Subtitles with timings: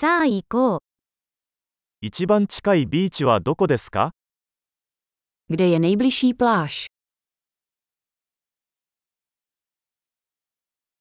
[0.00, 0.78] さあ行こう。
[2.00, 4.12] 一番近いビーチはどこですか
[5.50, 6.86] Kde je nejbližší pláž?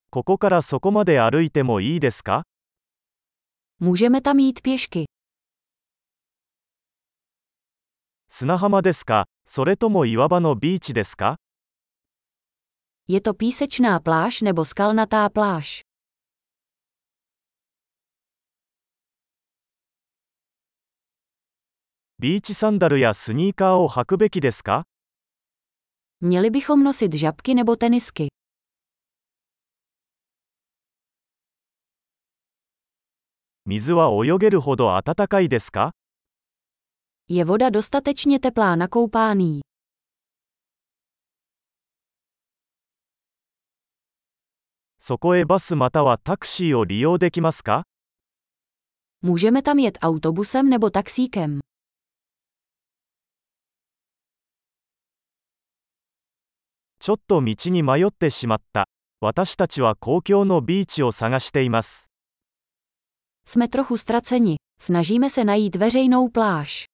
[0.09, 2.43] ここからそこまで歩いてもいいですか
[3.81, 5.05] Můžeme tam jít pěšky.
[8.27, 11.37] 砂浜ですかそれとも岩場のビーチですか
[13.07, 15.88] Je to písečná pláž nebo skalnatá pláž?
[22.21, 24.83] ビーチサンダルやスニーカーを履くべきですか
[26.21, 28.27] Měli bychom nosit žabky nebo tenisky.
[33.65, 35.91] 水は泳げるほど暖かいですか
[37.29, 39.61] Je voda dostatečně teplá na koupání?
[44.97, 47.83] そこへバスまたはタクシーを利用できますか
[49.23, 51.59] Můžeme tam jet autobusem nebo taxíkem.
[57.09, 58.85] ちょっと道に迷ってしまった。
[59.19, 62.11] 私たちは公共のビーチを探しています。
[63.47, 64.57] Jsme trochu ztraceni.
[64.79, 66.85] Snažíme se najít veřejnou pláž.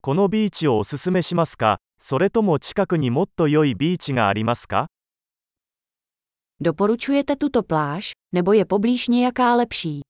[0.00, 4.86] このビーチをおすすめしますかそれとも近くにもっと良いビーチがありますか
[6.62, 10.02] Doporučujete tuto pláž, nebo je poblíž nějaká lepší?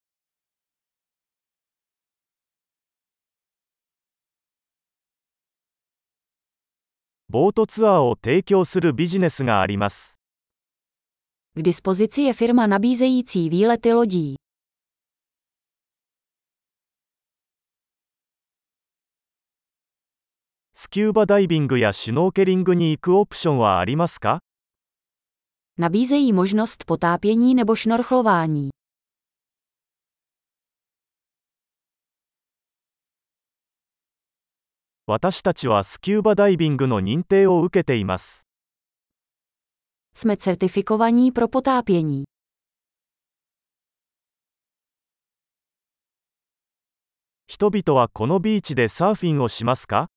[7.37, 10.19] ボートツアーを提供するビジネスがあります。
[11.55, 14.37] K dispozici je firma nabízející výlety lodí.
[20.73, 24.39] スキューバダイビングやシュノーケリングに行くオプションはありますか
[25.78, 28.71] Nabízejí možnost potápění nebo šnorchlování.
[35.09, 38.49] 私たちはスキューバダイビングの認定を受けています。
[40.12, 42.25] Jsme certifikovaní pro potápění.
[47.47, 50.09] 人々はこのビーチでサーフィンをしますか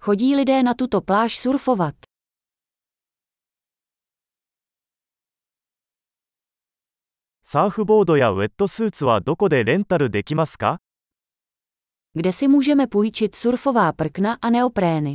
[0.00, 1.94] Chodí lidé na tuto pláž surfovat.
[7.42, 10.80] サーフボードやウェットスーツはどこでレンタルできますか
[12.13, 15.13] Kde si můžeme půjčit surfová prkna a neoprény?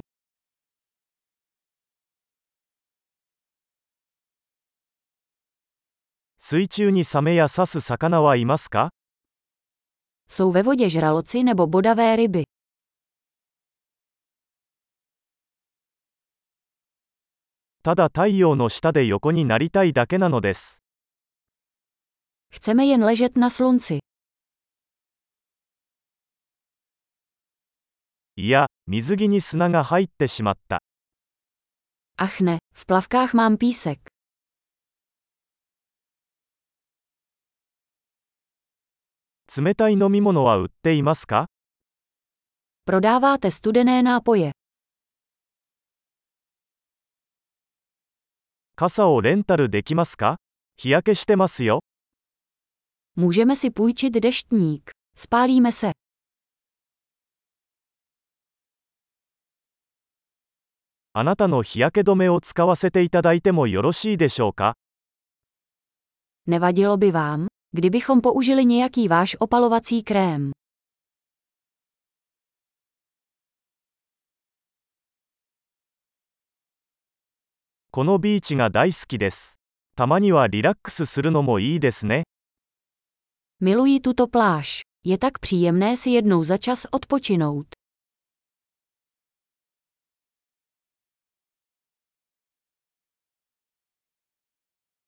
[6.36, 8.90] 水中にサメや刺す魚はいますか
[10.28, 12.44] Jsou ve vodě žraloci nebo bodavé ryby.
[17.82, 20.82] ただ太陽の下で横になりたいだけなのです。
[22.50, 23.98] Chceme jen ležet na slunci.
[28.39, 30.83] いや、水着に砂が入ってしまった。
[32.19, 33.97] Ach ne, v plavkách mám písek.
[39.57, 41.47] 冷たい飲み物は売っていますか
[42.85, 44.51] Prodáváte studené nápoje.
[48.75, 50.37] 傘をレンタルできますか
[50.77, 51.79] 日焼けしてますよ。
[53.17, 54.91] Můžeme si půjčit deštník.
[55.15, 55.91] Spálíme se.
[61.19, 64.75] あなたの日焼け止めを使わせていただいてもよろしいでしょうか
[66.47, 70.51] Nevadilo by vám, kdybychom použili nějaký váš opalovací krém.
[77.89, 79.59] このビーチが大好きです。
[79.95, 82.25] たまにはリラックスするのもいいですね。
[83.59, 84.81] Miluji tuto pláž.
[85.03, 87.65] Je tak příjemné si jednou za čas odpočinout.